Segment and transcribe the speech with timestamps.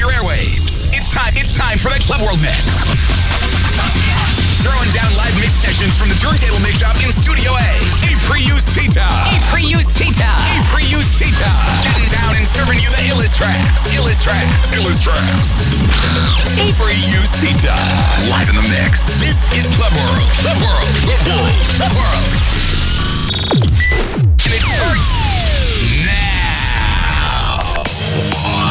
[0.00, 0.88] your airwaves.
[0.96, 1.36] It's time.
[1.36, 2.88] It's time for the Club World Mix.
[4.64, 7.68] Throwing down live mix sessions from the Turntable Mix Shop in Studio A.
[8.08, 9.04] A free Usita.
[9.04, 10.32] A free Usita.
[10.56, 11.52] A free Usita.
[11.84, 13.92] Getting down and serving you the illest tracks.
[13.92, 14.72] Illest tracks.
[14.72, 15.68] Illest tracks.
[15.68, 17.76] A free Usita.
[18.32, 19.20] Live in the mix.
[19.20, 20.32] This is Club World.
[20.40, 20.88] Club World.
[21.04, 21.60] Club World.
[21.76, 22.32] Club World.
[24.48, 25.20] And it starts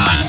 [0.09, 0.28] A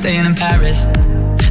[0.00, 0.88] staying in Paris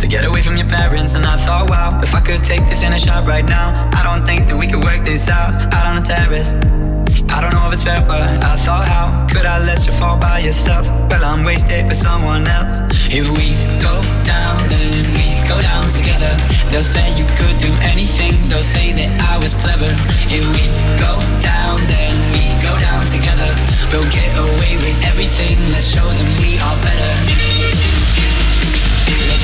[0.01, 2.81] to get away from your parents, and I thought, wow, if I could take this
[2.81, 5.85] in a shot right now, I don't think that we could work this out out
[5.85, 6.57] on the terrace.
[7.29, 10.17] I don't know if it's fair, but I thought, how could I let you fall
[10.17, 10.89] by yourself?
[11.13, 12.89] Well, I'm wasted for someone else.
[13.13, 16.33] If we go down, then we go down together.
[16.73, 19.93] They'll say you could do anything, they'll say that I was clever.
[20.25, 20.65] If we
[20.97, 23.53] go down, then we go down together.
[23.93, 27.58] We'll get away with everything, let's show them we are better.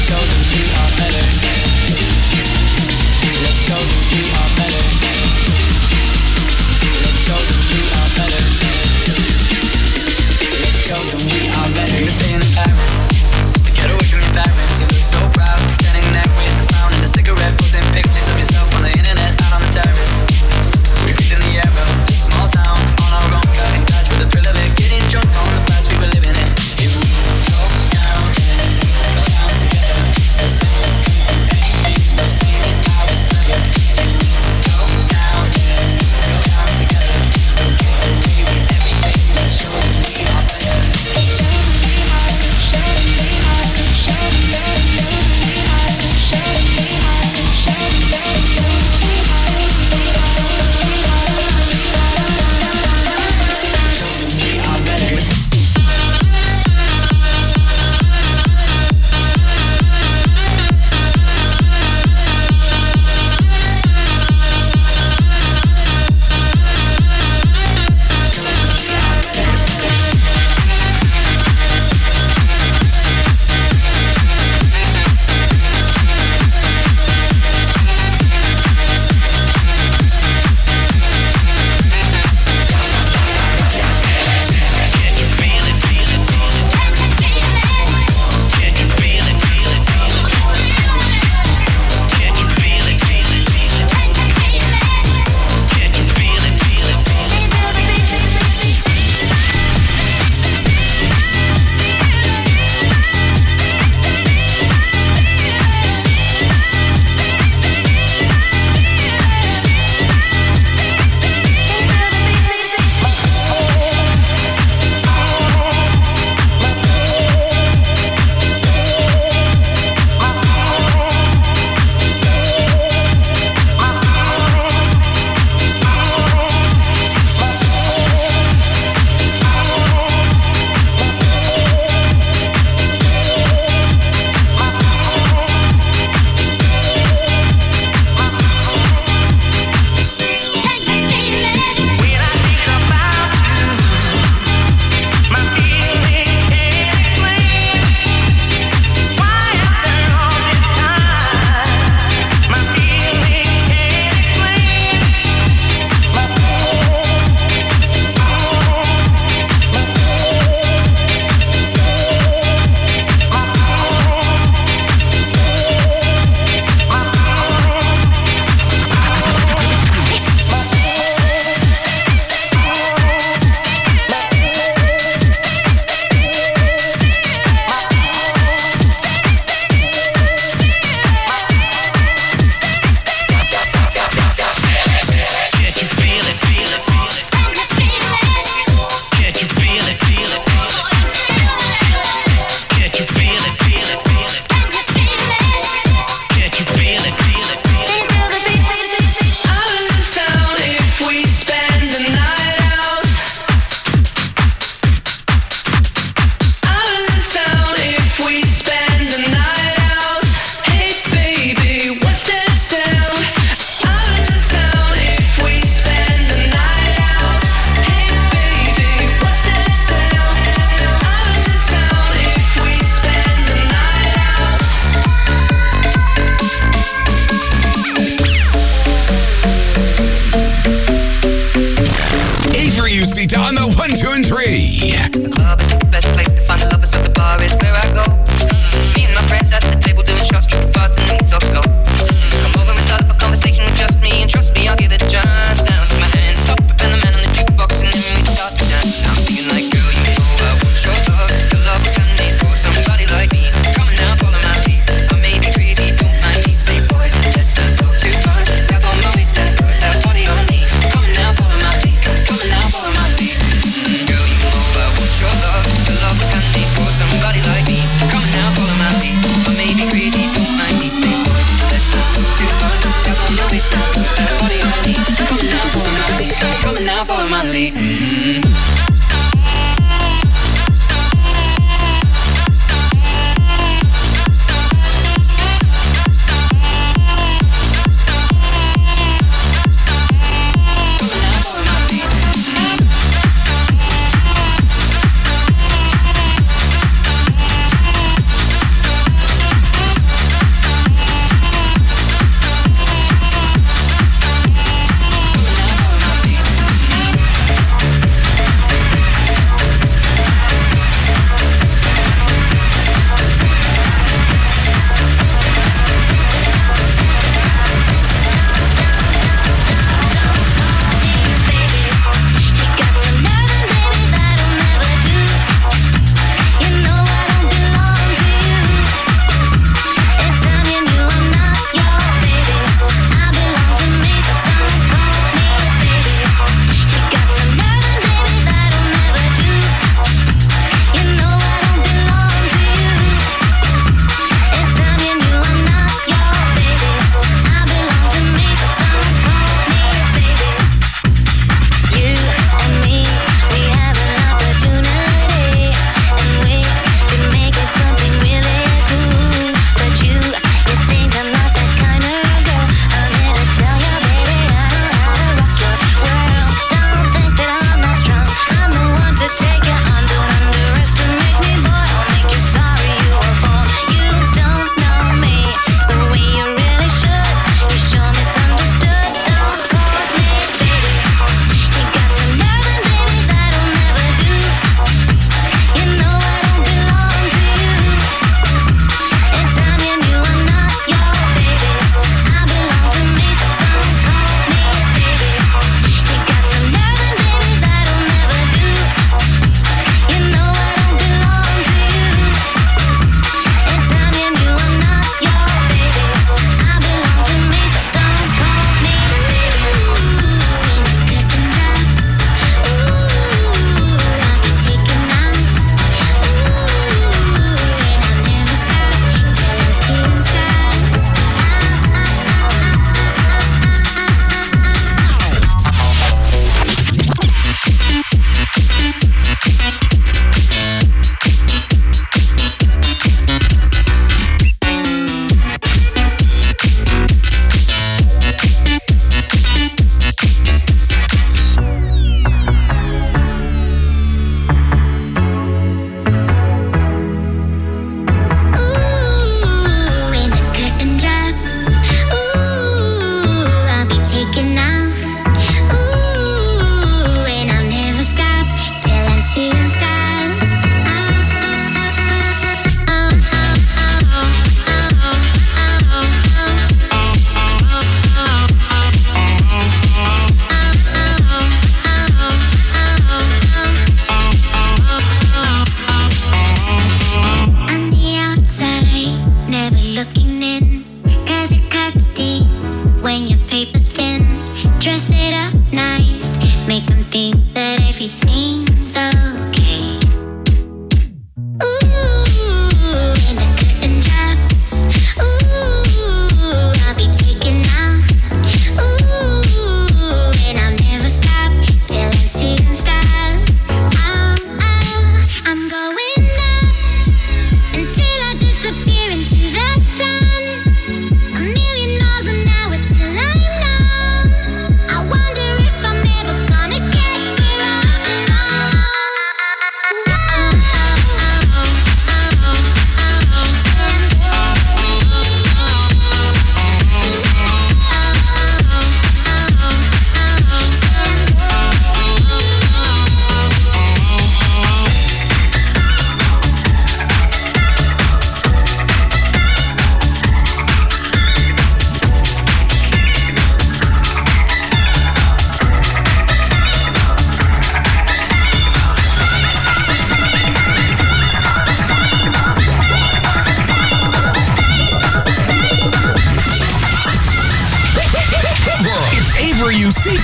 [0.05, 1.25] Show them we are better.
[3.41, 4.54] Let's show them we are better.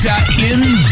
[0.03, 0.90] In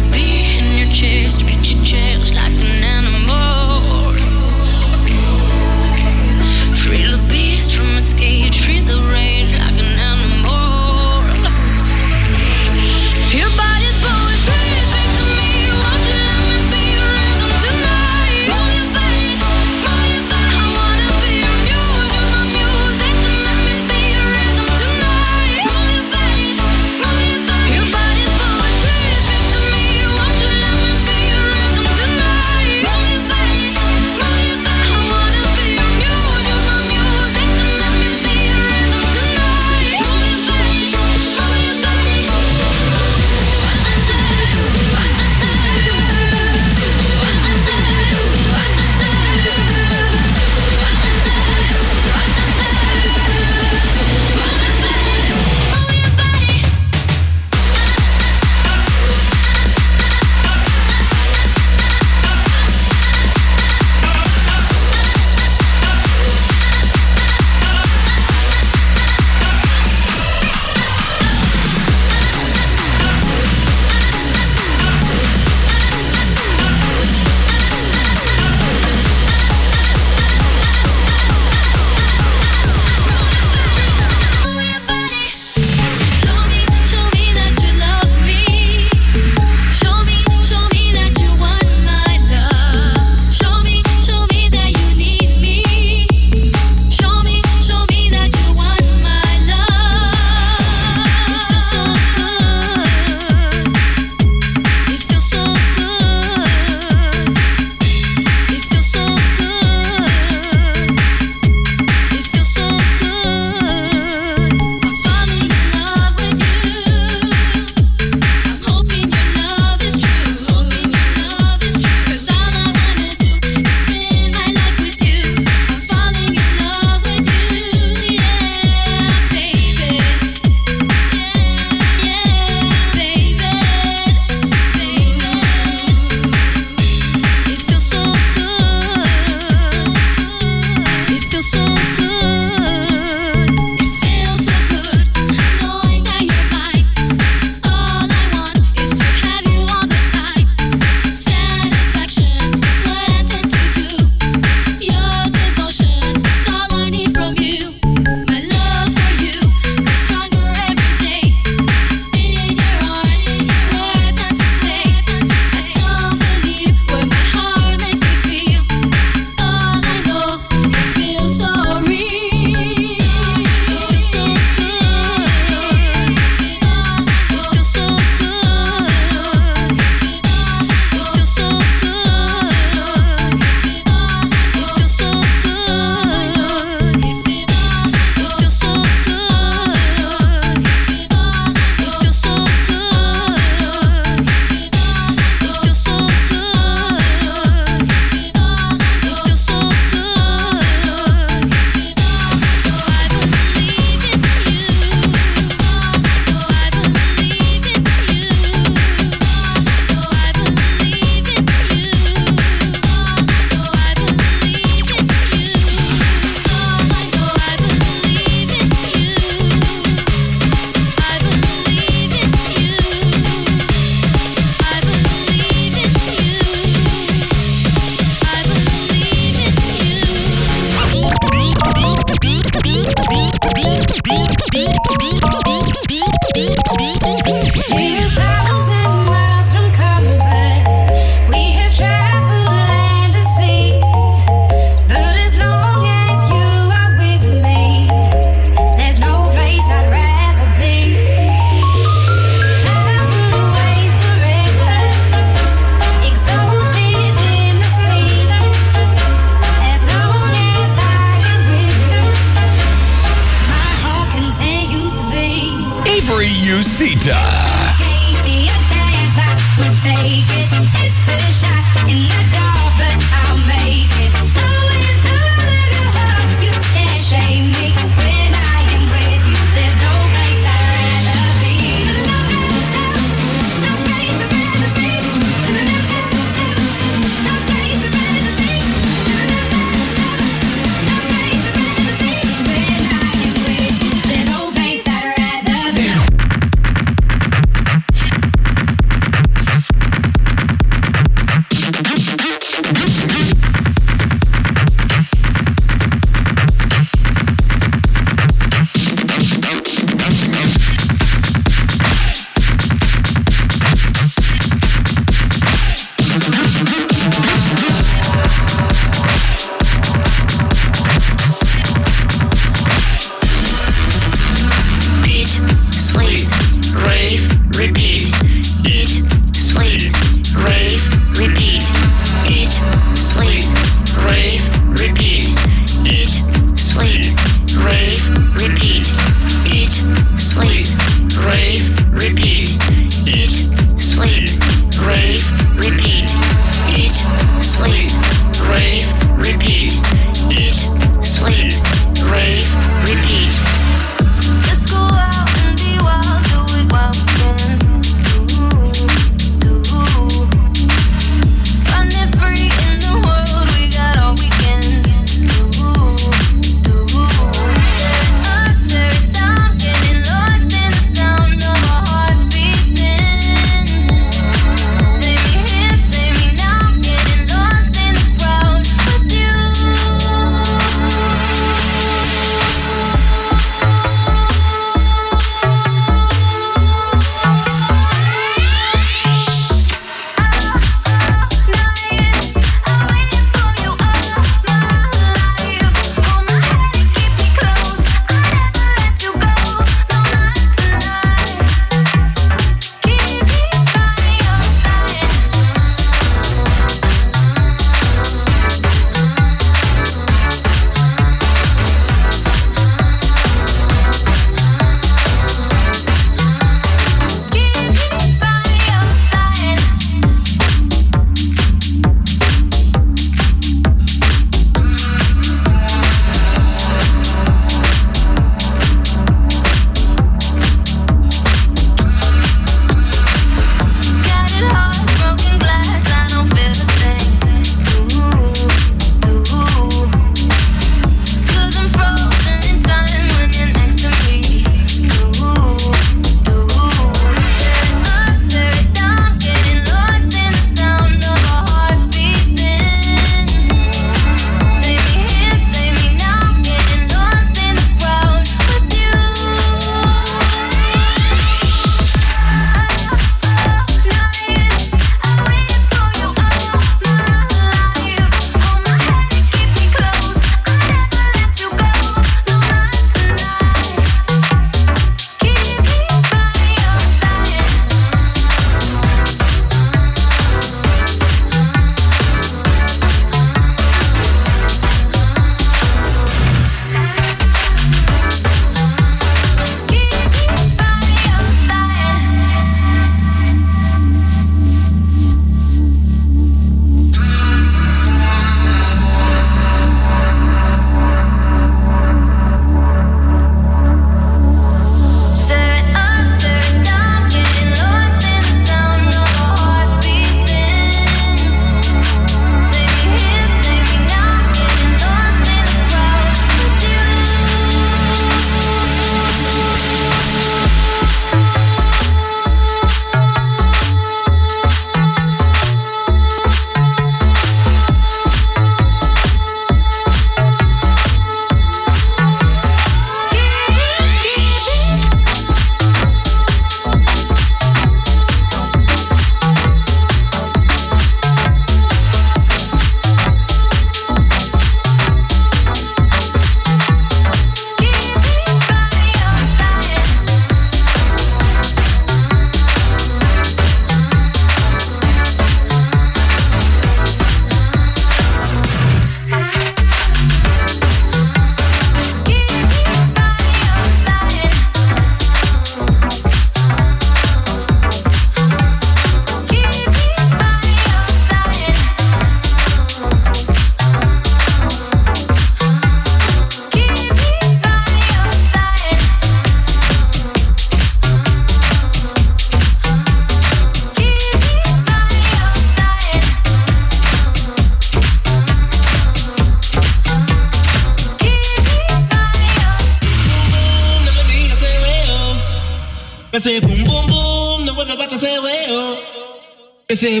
[599.78, 600.00] say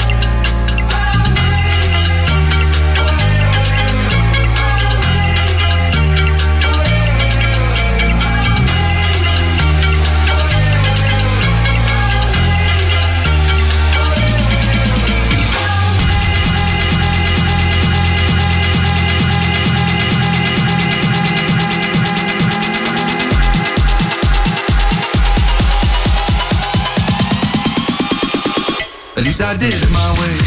[29.21, 30.40] At least I did it my way.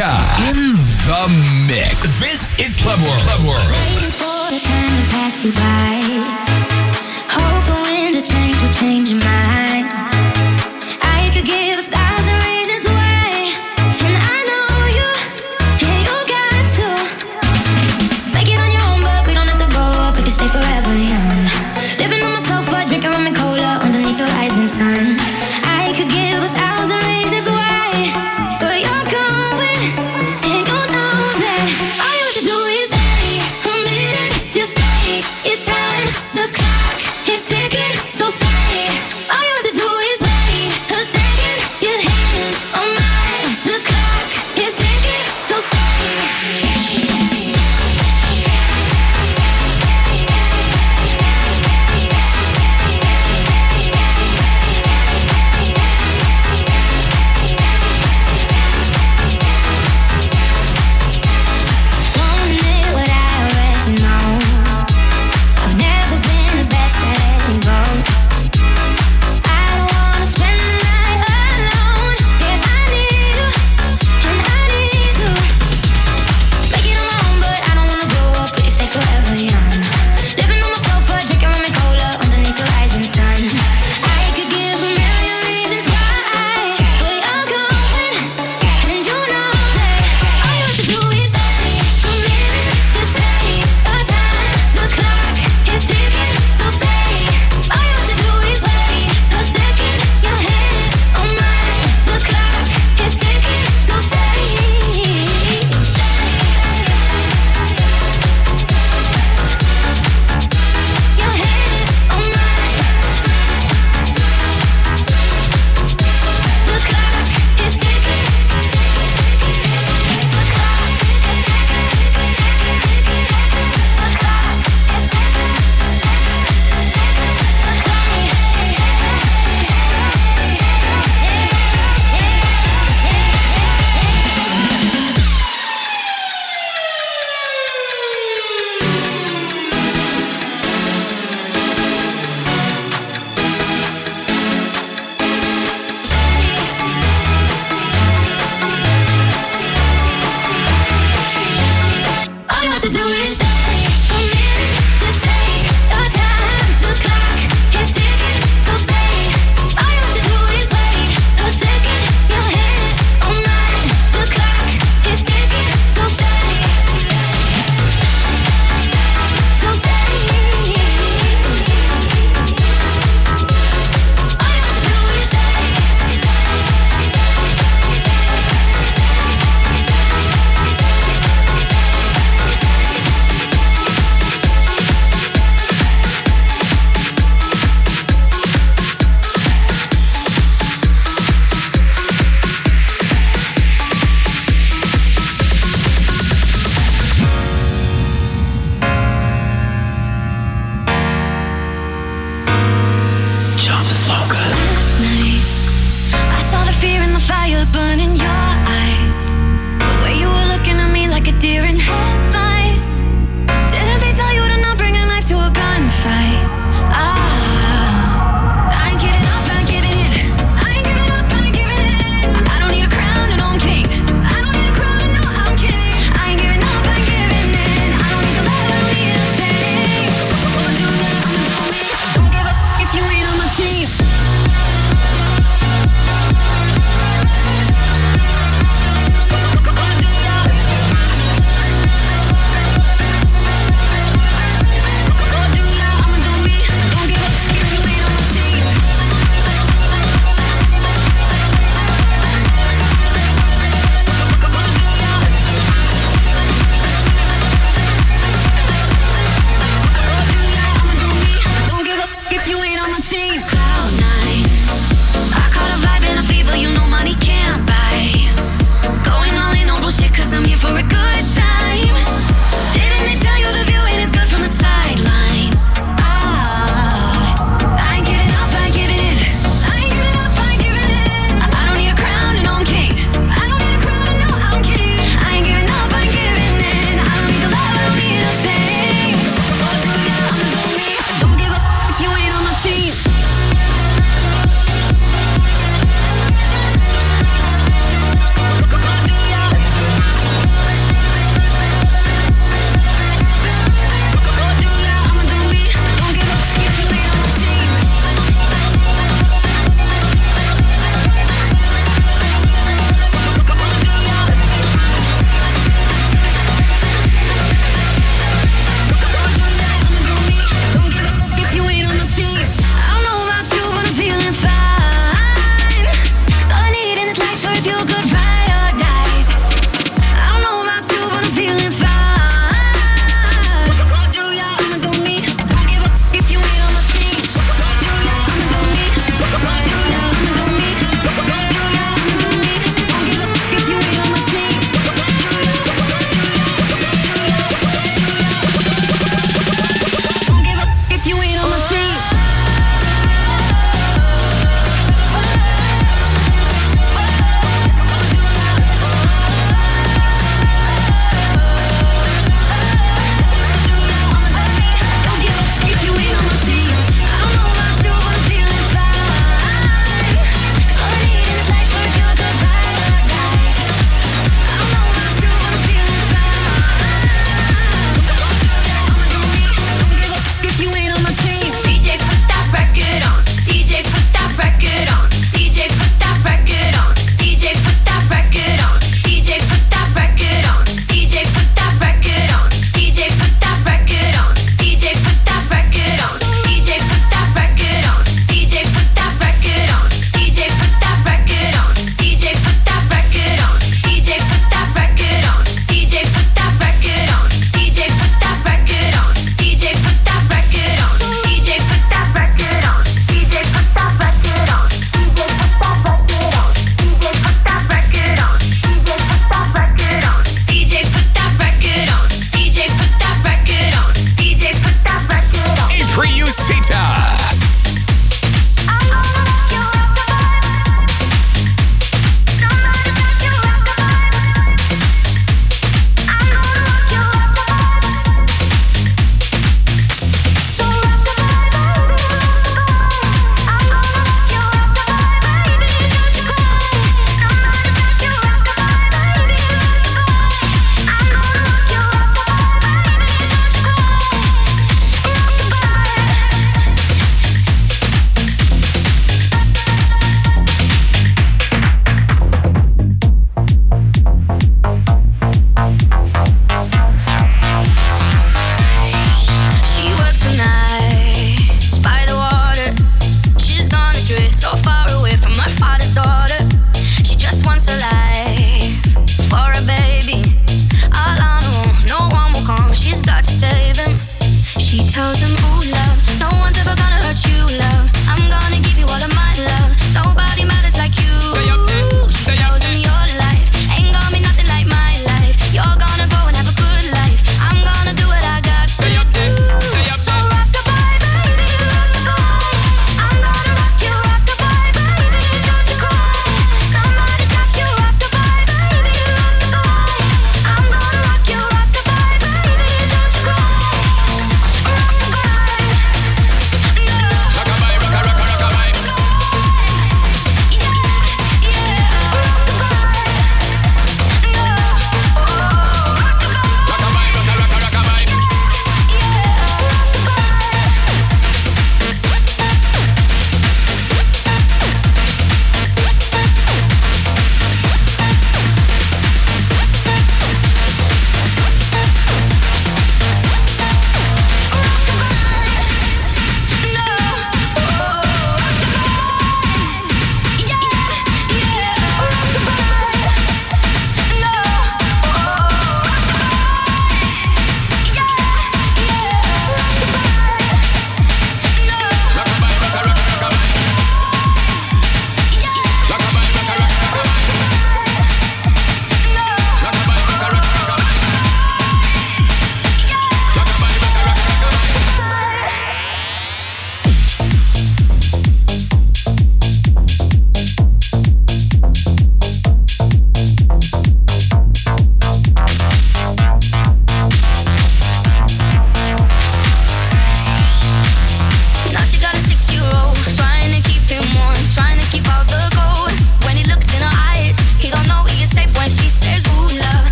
[0.00, 0.72] in
[1.04, 1.28] the
[1.66, 2.20] mix.
[2.20, 3.20] This is Club World.
[3.20, 3.68] Club World.